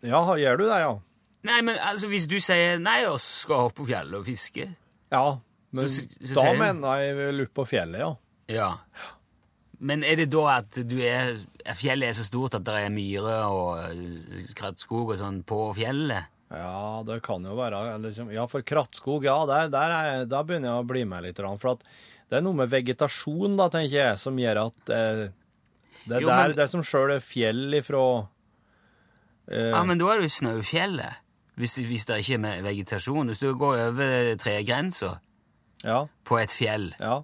[0.03, 0.99] ja gjør du det, ja?
[1.47, 4.75] Nei, men altså, hvis du sier 'nei, og skal hoppe på fjellet og fiske'
[5.11, 5.37] Ja,
[5.71, 8.15] men Så- så da mener jeg vel opp på fjellet, ja.
[8.49, 8.77] Ja.
[9.79, 11.37] Men er det da at du er
[11.73, 16.25] fjellet er så stort at det er myrer og eh, krattskog og sånn på fjellet?
[16.51, 20.73] Ja, det kan jo være liksom, Ja, for krattskog, ja, der, der, er, da begynner
[20.73, 21.37] jeg å bli med litt.
[21.37, 21.83] For at
[22.29, 25.29] det er noe med vegetasjon, da, tenker jeg, som gjør at eh,
[26.05, 28.27] det, er Jo, der, men- det som sjøl er fjell ifra
[29.47, 31.15] eh, Ja, men da er det jo Snaufjellet.
[31.59, 33.27] Hvis, hvis det ikke er med vegetasjon.
[33.27, 35.17] Hvis du går over tregrensa
[35.83, 37.21] Ja, på et fjell ja.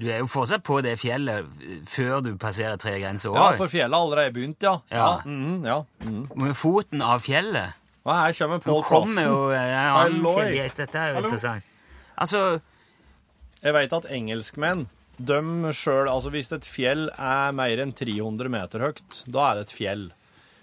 [0.00, 3.94] Du er jo fortsatt på det fjellet eh, før du passerer tregrensa ja, for fjellet
[3.94, 4.78] har allerede begynt, ja.
[4.90, 5.20] Ja.
[5.24, 5.84] mhm, ja.
[6.00, 6.22] -hmm.
[6.42, 7.74] Med foten av fjellet.
[8.04, 10.70] Og her kommer Pål kommer jo eh, ja, Halloi.
[10.76, 11.28] Dette er jo Hallo.
[11.28, 11.64] interessant.
[12.16, 12.60] Altså,
[13.62, 14.86] Jeg vet at engelskmenn,
[15.18, 19.60] de sjøl Altså, hvis et fjell er mer enn 300 meter høyt, da er det
[19.60, 20.10] et fjell.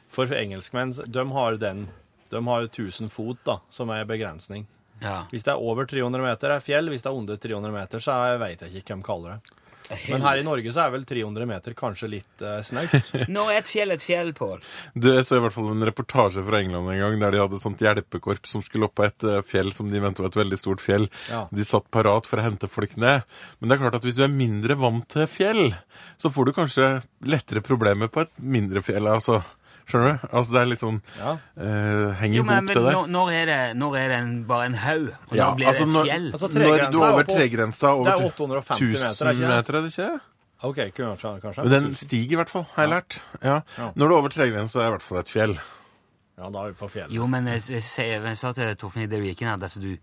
[0.09, 1.89] For engelskmenn, de har den
[2.31, 4.67] De har jo 1000 fot, da, som er begrensning.
[5.03, 5.23] ja.
[5.31, 6.89] Hvis det er over 300 meter, er fjell.
[6.93, 9.57] Hvis det er under 300 meter, så veit vet jeg ikke hvem kaller det.
[10.09, 13.11] Men her i Norge så er vel 300 meter kanskje litt uh, snaut.
[13.35, 14.59] Nå er et fjell et fjell, Pål.
[14.93, 17.59] Du, jeg så i hvert fall en reportasje fra England en gang der de hadde
[17.59, 20.39] et sånt hjelpekorps som skulle opp på et eh, fjell som de mente var et
[20.41, 21.07] veldig stort fjell.
[21.31, 21.45] Ja.
[21.51, 23.23] De satt parat for å hente folk ned.
[23.59, 25.71] Men det er klart at hvis du er mindre vant til fjell,
[26.19, 26.89] så får du kanskje
[27.27, 29.07] lettere problemer på et mindre fjell.
[29.07, 29.41] altså.
[29.87, 30.27] Skjønner du?
[30.35, 31.33] Altså Det er litt sånn Ja.
[31.57, 32.91] uh, Henger Jo, men, men det der.
[32.97, 35.05] når, når er det, når er det en, bare en haug?
[35.29, 36.25] Og Ja, når blir altså det et fjell?
[36.33, 39.31] Altså, Når du er er over på- tregrensa over Det er 850 meter, er 1000
[39.31, 39.55] ikke det?
[39.55, 40.19] meter, er det ikke?
[40.63, 41.63] OK, kanskje.
[41.63, 43.19] Men Den stiger i hvert fall, har jeg lært.
[43.43, 43.59] Ja.
[43.77, 43.89] Ja.
[43.95, 45.53] Når du er over tregrensa, er det i hvert fall et fjell.
[46.37, 47.11] Ja, da er vi på fjellet.
[47.13, 49.95] Jo, men jeg, jeg, jeg, jeg sa til Torfinn i det weekenden at altså, du,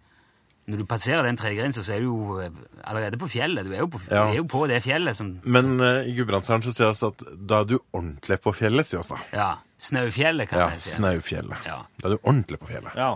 [0.67, 2.51] når du passerer den tregrensa, så er du jo eh,
[2.89, 3.67] allerede på fjellet.
[3.69, 4.23] Du er jo på, Ja.
[4.31, 7.61] er jo på det fjellet som Men uh, i Gudbrandsdalen så sier vi at da
[7.61, 9.21] er du ordentlig på fjellet, sier vi da.
[9.37, 9.51] Ja,
[9.85, 10.95] Snaufjellet, kan Ja, jeg si.
[10.97, 11.67] Snaufjellet.
[11.69, 11.83] Ja.
[12.01, 12.95] Da er du ordentlig på fjellet.
[12.97, 13.13] Ja.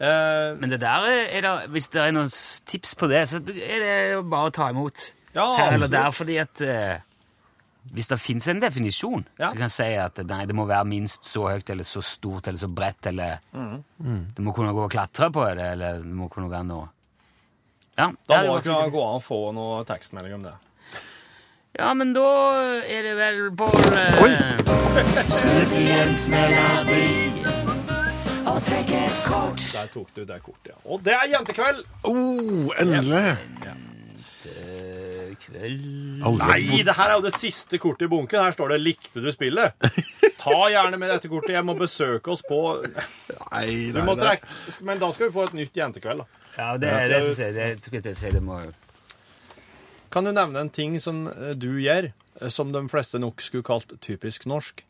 [0.00, 2.28] Uh, Men det der er da, hvis det er noen
[2.66, 5.02] tips på det, så er det jo bare å ta imot
[5.34, 7.00] Ja, her eller der, fordi at eh,
[7.94, 9.48] hvis det finnes en definisjon, Ja.
[9.48, 12.48] så kan jeg si at nei, det må være minst så høyt eller så stort
[12.48, 14.26] eller så bredt, eller mm.
[14.36, 16.88] Det må kunne gå og klatre på det, eller det må kunne gå an å
[17.98, 20.54] Ja, da må det kunne gå an å få noe tekstmelding om det.
[21.78, 22.26] Ja, men da
[22.82, 27.30] er det vel på uh, Snurriens melodi
[28.50, 29.62] og trekk et kort.
[29.74, 30.78] Der tok du det kortet, ja.
[30.90, 31.84] Og det er jentekveld!
[32.08, 33.36] Oh, endelig!
[33.70, 34.69] Eh,
[35.50, 38.42] kveld Aldri Nei, det her er jo det siste kortet i bunken.
[38.44, 39.74] Her står det 'Likte du spillet'?
[40.40, 44.36] Ta gjerne med dette kortet hjem og besøk oss på Nei, nei, nei.
[44.86, 46.46] Men da skal vi få et nytt jentekveld, da.
[46.56, 47.68] Ja, det er det som sier det.
[47.84, 48.60] Skal jeg si, det må
[50.10, 52.10] Kan du nevne en ting som eh, du gjør,
[52.40, 54.84] eh, som de fleste nok skulle kalt typisk norsk?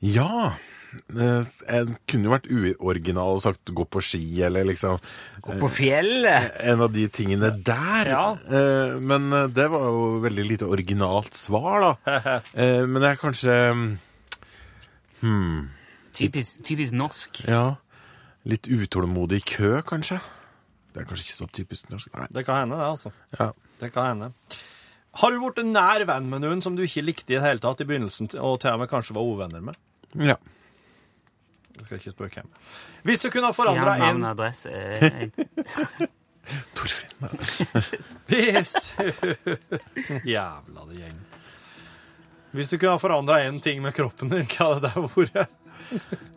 [0.00, 0.54] Ja.
[0.90, 4.96] Eh, Jeg kunne jo vært uoriginal og sagt gå på ski, eller liksom
[5.44, 6.50] Gå på fjellet!
[6.66, 8.10] en av de tingene der.
[8.10, 8.24] Ja.
[8.50, 12.18] Eh, Men eh, det var jo veldig lite originalt svar, da.
[12.54, 13.54] Eh, Men det er kanskje
[15.22, 15.68] hmm,
[16.16, 17.42] Typisk, typisk norsk.
[17.48, 17.76] Ja.
[18.50, 20.18] Litt utålmodig i kø, kanskje.
[20.90, 22.10] Det er kanskje ikke så typisk norsk.
[22.18, 22.26] Nei.
[22.34, 23.12] Det kan hende, det, altså.
[23.38, 23.52] Ja.
[23.80, 24.32] Det kan hende.
[25.20, 27.80] Har du blitt nær venn med noen som du ikke likte i det hele tatt
[27.82, 29.78] i begynnelsen, og til og med kanskje var uvenner med?
[30.18, 30.34] ja.
[31.80, 32.48] Jeg skal ikke spørre hvem.
[33.08, 34.70] Hvis du kunne ha forandra ja, en adresse.
[36.76, 37.30] Torfinn.
[38.28, 38.72] Hvis
[40.34, 41.18] Jævla det gjeng.
[42.50, 45.56] Hvis du kunne ha forandra én ting med kroppen din, hva hadde det vært?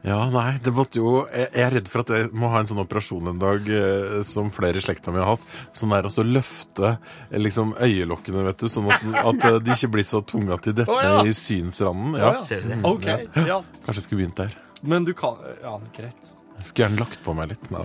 [0.01, 2.81] Ja, nei, det måtte jo Jeg er redd for at jeg må ha en sånn
[2.81, 5.45] operasjon en dag eh, som flere i slekta mi har hatt.
[5.77, 9.91] Sånn der å løfte eh, liksom øyelokkene, vet du, sånn at, at eh, de ikke
[9.97, 11.21] blir så tunge at de detter Å, ja.
[11.27, 12.17] i synsranden.
[12.17, 12.33] Ja.
[12.33, 12.61] Oh, ja.
[12.65, 12.79] det?
[12.89, 13.09] OK.
[13.49, 13.59] Ja.
[13.85, 14.57] Kanskje jeg skulle begynt der.
[14.83, 16.33] Men du kan Ja, greit.
[16.53, 17.71] Jeg skulle gjerne lagt på meg litt.
[17.73, 17.83] Nei,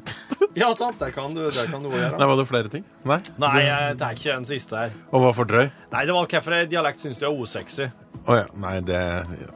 [0.56, 2.16] Ja, sant, det kan du, det kan du også gjøre.
[2.16, 2.84] nei var det flere ting?
[3.04, 3.18] Nei?
[3.42, 4.94] Nei, jeg tar ikke den siste her.
[5.12, 5.66] Og hva for drøy?
[5.92, 7.90] Nei, det var hvorfor dialekt syns du er osexy.
[8.26, 8.46] Å ja.
[8.58, 8.98] Nei, det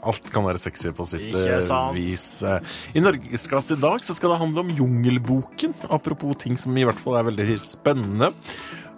[0.07, 2.27] Alt kan være sexy på sitt eh, vis.
[2.47, 2.61] Eh,
[2.95, 5.75] I Norgesklasse i dag så skal det handle om Jungelboken.
[5.91, 8.31] Apropos ting som i hvert fall er veldig spennende.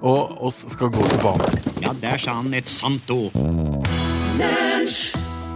[0.03, 1.61] Og oss skal gå til banen.
[1.81, 3.39] Ja, der sa han et sant ord.